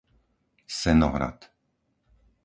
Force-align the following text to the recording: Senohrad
Senohrad 0.79 1.39